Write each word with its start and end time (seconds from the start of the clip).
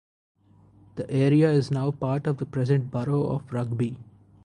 The 0.95 1.07
area 1.11 1.51
is 1.51 1.69
now 1.69 1.91
part 1.91 2.25
of 2.25 2.37
the 2.39 2.45
present 2.47 2.89
borough 2.89 3.27
of 3.27 3.53
Rugby. 3.53 3.99